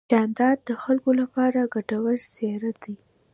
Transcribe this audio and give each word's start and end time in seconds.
جانداد 0.11 0.57
د 0.69 0.69
خلکو 0.83 1.09
لپاره 1.21 1.69
ګټور 1.73 2.17
څېرہ 2.33 2.71
دی. 2.83 2.95